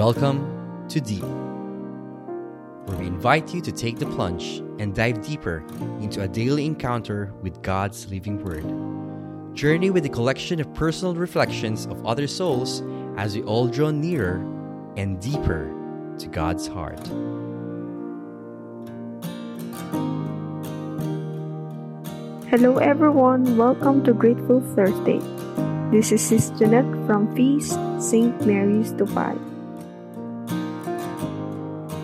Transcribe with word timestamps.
Welcome 0.00 0.88
to 0.88 0.98
Deep, 0.98 1.22
where 2.86 2.96
we 2.96 3.06
invite 3.06 3.52
you 3.52 3.60
to 3.60 3.70
take 3.70 3.98
the 3.98 4.06
plunge 4.06 4.62
and 4.78 4.94
dive 4.94 5.20
deeper 5.20 5.62
into 6.00 6.22
a 6.22 6.26
daily 6.26 6.64
encounter 6.64 7.34
with 7.42 7.60
God's 7.60 8.10
living 8.10 8.42
Word. 8.42 8.64
Journey 9.54 9.90
with 9.90 10.06
a 10.06 10.08
collection 10.08 10.58
of 10.58 10.72
personal 10.72 11.14
reflections 11.14 11.84
of 11.84 12.06
other 12.06 12.26
souls 12.26 12.82
as 13.18 13.36
we 13.36 13.42
all 13.42 13.68
draw 13.68 13.90
nearer 13.90 14.36
and 14.96 15.20
deeper 15.20 15.70
to 16.16 16.28
God's 16.28 16.66
heart. 16.66 17.06
Hello 22.48 22.78
everyone, 22.78 23.58
welcome 23.58 24.02
to 24.04 24.14
Grateful 24.14 24.62
Thursday. 24.74 25.20
This 25.90 26.10
is 26.10 26.22
Sis 26.22 26.48
Jeanette 26.58 26.90
from 27.06 27.36
Feast 27.36 27.78
St. 28.00 28.46
Mary's 28.46 28.94
Dubai. 28.94 29.49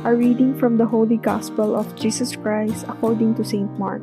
A 0.06 0.15
reading 0.15 0.55
from 0.56 0.78
the 0.78 0.87
Holy 0.87 1.16
Gospel 1.16 1.74
of 1.74 1.96
Jesus 1.98 2.37
Christ 2.37 2.87
according 2.87 3.34
to 3.34 3.42
St. 3.42 3.66
Mark, 3.77 4.01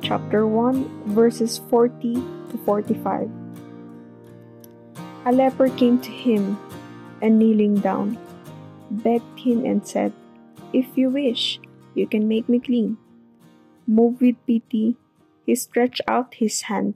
chapter 0.00 0.46
1, 0.46 1.10
verses 1.18 1.58
40 1.66 2.14
to 2.14 2.56
45. 2.64 3.28
A 5.26 5.32
leper 5.32 5.68
came 5.70 5.98
to 5.98 6.12
him 6.12 6.56
and 7.20 7.40
kneeling 7.40 7.74
down, 7.74 8.16
begged 9.02 9.40
him 9.40 9.64
and 9.64 9.82
said, 9.82 10.12
If 10.72 10.86
you 10.94 11.10
wish, 11.10 11.58
you 11.96 12.06
can 12.06 12.28
make 12.28 12.48
me 12.48 12.60
clean. 12.60 12.96
Moved 13.84 14.20
with 14.20 14.38
pity, 14.46 14.94
he 15.44 15.56
stretched 15.56 16.02
out 16.06 16.34
his 16.34 16.70
hand, 16.70 16.94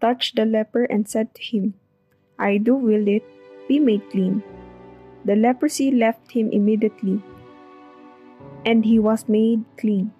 touched 0.00 0.34
the 0.34 0.46
leper, 0.46 0.82
and 0.82 1.08
said 1.08 1.32
to 1.36 1.42
him, 1.44 1.74
I 2.40 2.58
do 2.58 2.74
will 2.74 3.06
it, 3.06 3.22
be 3.68 3.78
made 3.78 4.02
clean. 4.10 4.42
The 5.24 5.36
leprosy 5.36 5.92
left 5.92 6.32
him 6.32 6.50
immediately 6.50 7.22
and 8.66 8.84
he 8.84 8.98
was 8.98 9.30
made 9.30 9.62
clean. 9.78 10.10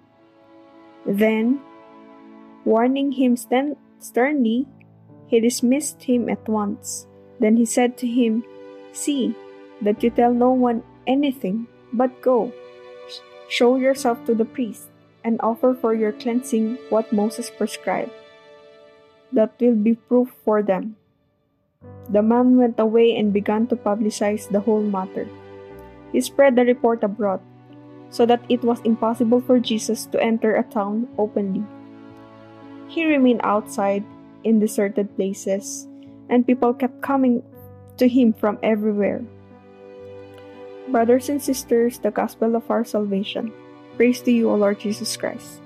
Then, 1.04 1.60
warning 2.64 3.12
him 3.12 3.36
sternly, 3.36 4.66
he 5.26 5.40
dismissed 5.40 6.04
him 6.04 6.30
at 6.30 6.48
once. 6.48 7.06
Then 7.40 7.56
he 7.58 7.66
said 7.66 7.98
to 7.98 8.06
him, 8.06 8.46
See 8.92 9.34
that 9.82 10.02
you 10.02 10.10
tell 10.10 10.32
no 10.32 10.52
one 10.52 10.82
anything, 11.06 11.66
but 11.92 12.22
go, 12.22 12.52
show 13.50 13.76
yourself 13.76 14.24
to 14.24 14.34
the 14.34 14.46
priest, 14.46 14.88
and 15.24 15.40
offer 15.42 15.74
for 15.74 15.92
your 15.92 16.12
cleansing 16.12 16.78
what 16.88 17.12
Moses 17.12 17.50
prescribed. 17.50 18.14
That 19.32 19.58
will 19.60 19.74
be 19.74 19.94
proof 19.94 20.30
for 20.44 20.62
them. 20.62 20.96
The 22.08 22.22
man 22.22 22.56
went 22.56 22.78
away 22.78 23.16
and 23.18 23.34
began 23.34 23.66
to 23.68 23.76
publicize 23.76 24.48
the 24.48 24.60
whole 24.60 24.82
matter. 24.82 25.28
He 26.12 26.20
spread 26.20 26.54
the 26.54 26.64
report 26.64 27.02
abroad 27.02 27.42
so 28.10 28.26
that 28.26 28.44
it 28.48 28.62
was 28.62 28.80
impossible 28.82 29.40
for 29.40 29.58
Jesus 29.58 30.06
to 30.06 30.22
enter 30.22 30.56
a 30.56 30.62
town 30.62 31.08
openly. 31.18 31.64
He 32.88 33.04
remained 33.04 33.40
outside 33.42 34.04
in 34.44 34.60
deserted 34.60 35.14
places, 35.16 35.88
and 36.28 36.46
people 36.46 36.72
kept 36.72 37.02
coming 37.02 37.42
to 37.98 38.08
him 38.08 38.32
from 38.32 38.58
everywhere. 38.62 39.24
Brothers 40.88 41.28
and 41.28 41.42
sisters, 41.42 41.98
the 41.98 42.10
gospel 42.10 42.54
of 42.54 42.70
our 42.70 42.84
salvation. 42.84 43.52
Praise 43.96 44.20
to 44.22 44.30
you, 44.30 44.50
O 44.50 44.54
Lord 44.54 44.78
Jesus 44.78 45.16
Christ. 45.16 45.60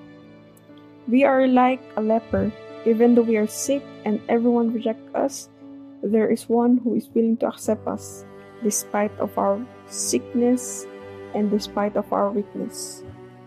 We 1.08 1.24
are 1.24 1.46
like 1.46 1.82
a 1.96 2.00
leper, 2.00 2.52
even 2.86 3.14
though 3.14 3.26
we 3.26 3.36
are 3.36 3.46
sick 3.46 3.82
and 4.04 4.20
everyone 4.28 4.72
rejects 4.72 5.14
us, 5.14 5.48
there 6.02 6.30
is 6.30 6.48
one 6.48 6.78
who 6.78 6.94
is 6.94 7.10
willing 7.12 7.36
to 7.38 7.48
accept 7.48 7.86
us 7.86 8.24
despite 8.62 9.12
of 9.18 9.36
our 9.36 9.60
sickness 9.86 10.86
and 11.34 11.50
despite 11.50 11.96
of 11.96 12.12
our 12.12 12.30
weakness. 12.30 13.02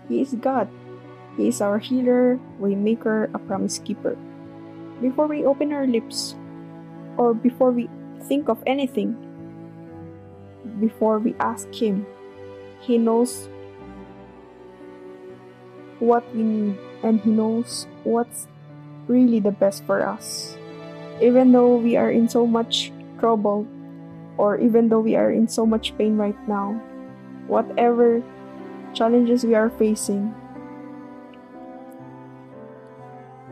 He 0.08 0.22
is 0.22 0.34
God. 0.36 0.68
He 1.38 1.48
is 1.48 1.62
our 1.62 1.80
healer, 1.80 2.40
waymaker, 2.60 3.34
a 3.34 3.40
promise 3.40 3.80
keeper. 3.80 4.18
Before 5.02 5.28
we 5.28 5.46
open 5.46 5.74
our 5.74 5.88
lips, 5.88 6.36
or 7.18 7.34
before 7.34 7.72
we 7.72 7.90
think 8.28 8.50
of 8.50 8.62
anything, 8.66 9.18
before 10.80 11.20
we 11.20 11.36
ask 11.40 11.68
Him, 11.74 12.06
He 12.82 12.98
knows 12.98 13.50
what 16.00 16.24
we 16.36 16.44
need 16.44 16.78
and 17.04 17.20
He 17.22 17.32
knows 17.32 17.88
what's 18.04 18.48
really 19.08 19.40
the 19.40 19.52
best 19.52 19.84
for 19.86 20.08
us. 20.08 20.58
Even 21.22 21.52
though 21.52 21.76
we 21.76 21.96
are 21.96 22.12
in 22.12 22.28
so 22.28 22.46
much 22.46 22.92
trouble, 23.20 23.68
or 24.38 24.58
even 24.58 24.90
though 24.90 25.00
we 25.00 25.16
are 25.16 25.32
in 25.32 25.48
so 25.48 25.66
much 25.66 25.96
pain 25.98 26.18
right 26.18 26.38
now, 26.48 26.82
whatever 27.48 28.24
challenges 28.94 29.44
we 29.44 29.56
are 29.56 29.70
facing. 29.70 30.34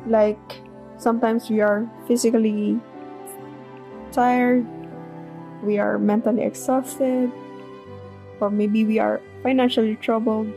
Like 0.08 0.62
sometimes 0.98 1.50
we 1.50 1.62
are 1.62 1.90
physically 2.08 2.80
tired, 4.12 4.66
we 5.64 5.78
are 5.80 5.98
mentally 5.98 6.44
exhausted, 6.44 7.32
or 8.40 8.50
maybe 8.50 8.86
we 8.86 9.00
are 9.00 9.22
financially 9.44 9.96
troubled, 9.96 10.52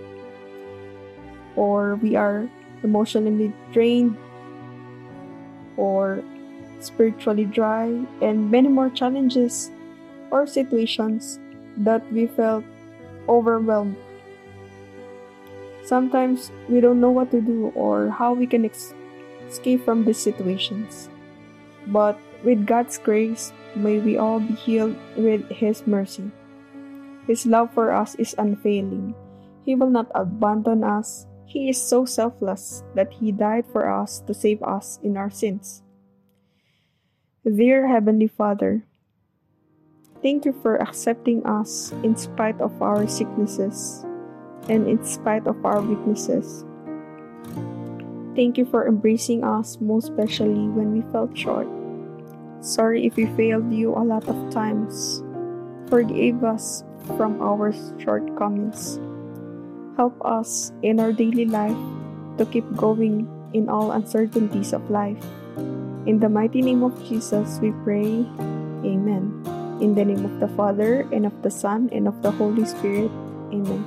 or 1.57 1.97
we 1.97 2.17
are 2.17 2.49
emotionally 2.83 3.53
drained, 3.73 4.17
or 5.77 6.23
spiritually 6.81 7.45
dry, 7.45 7.87
and 8.21 8.51
many 8.51 8.69
more 8.69 8.91
challenges 8.91 9.71
or 10.31 10.47
situations 10.47 11.39
that 11.77 12.01
we 12.13 12.27
felt 12.27 12.65
overwhelmed. 13.29 13.97
Sometimes 15.85 16.51
we 16.69 16.81
don't 16.81 17.01
know 17.01 17.11
what 17.11 17.31
to 17.31 17.41
do 17.41 17.73
or 17.75 18.09
how 18.09 18.33
we 18.33 18.47
can 18.47 18.65
ex- 18.65 18.95
escape 19.47 19.85
from 19.85 20.05
these 20.05 20.19
situations. 20.19 21.09
But 21.87 22.19
with 22.43 22.67
God's 22.67 22.97
grace, 22.97 23.53
may 23.77 23.99
we 23.99 24.17
all 24.17 24.41
be 24.41 24.55
healed 24.55 24.97
with 25.17 25.49
His 25.51 25.87
mercy. 25.87 26.31
His 27.27 27.47
love 27.47 27.73
for 27.73 27.93
us 27.93 28.15
is 28.17 28.35
unfailing. 28.39 29.15
He 29.65 29.75
will 29.75 29.91
not 29.91 30.13
abandon 30.15 30.85
us. 30.85 31.27
He 31.47 31.69
is 31.69 31.81
so 31.81 32.05
selfless 32.05 32.83
that 32.95 33.13
He 33.13 33.33
died 33.33 33.65
for 33.73 33.89
us 33.89 34.21
to 34.27 34.35
save 34.35 34.63
us 34.63 34.99
in 35.03 35.17
our 35.17 35.31
sins. 35.31 35.83
Dear 37.45 37.89
Heavenly 37.89 38.29
Father, 38.29 38.85
Thank 40.25 40.49
you 40.49 40.57
for 40.65 40.81
accepting 40.81 41.45
us 41.45 41.93
in 42.01 42.17
spite 42.17 42.57
of 42.65 42.73
our 42.81 43.05
sicknesses 43.05 44.09
and 44.73 44.89
in 44.89 45.05
spite 45.05 45.47
of 45.47 45.61
our 45.69 45.85
weaknesses. 45.85 46.65
Thank 48.33 48.57
you 48.57 48.65
for 48.65 48.89
embracing 48.89 49.45
us, 49.45 49.77
most 49.85 50.09
especially 50.09 50.65
when 50.73 50.97
we 50.97 51.05
felt 51.13 51.37
short. 51.37 51.69
Sorry 52.65 53.05
if 53.05 53.21
we 53.21 53.29
failed 53.37 53.69
you 53.71 53.93
a 53.93 54.01
lot 54.01 54.25
of 54.25 54.35
times. 54.49 55.21
Forgive 55.93 56.43
us 56.43 56.89
from 57.21 57.37
our 57.45 57.77
shortcomings. 58.01 58.97
Help 60.01 60.17
us 60.25 60.73
in 60.81 61.05
our 61.05 61.13
daily 61.13 61.45
life 61.45 61.77
to 62.41 62.49
keep 62.49 62.65
going 62.73 63.29
in 63.53 63.69
all 63.69 63.93
uncertainties 63.93 64.73
of 64.73 64.89
life. 64.89 65.21
In 66.09 66.17
the 66.17 66.33
mighty 66.33 66.63
name 66.63 66.83
of 66.83 66.97
Jesus, 67.05 67.61
we 67.61 67.77
pray. 67.85 68.25
Amen. 68.89 69.54
In 69.81 69.95
the 69.95 70.05
name 70.05 70.25
of 70.25 70.39
the 70.41 70.49
Father, 70.55 71.07
and 71.11 71.27
of 71.27 71.43
the 71.43 71.51
Son, 71.51 71.89
and 71.93 72.07
of 72.07 72.23
the 72.23 72.31
Holy 72.31 72.65
Spirit. 72.65 73.11
Amen. 73.51 73.85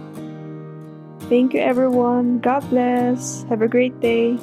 Thank 1.29 1.53
you, 1.53 1.59
everyone. 1.59 2.39
God 2.39 2.67
bless. 2.69 3.43
Have 3.49 3.61
a 3.61 3.67
great 3.67 3.99
day. 3.99 4.37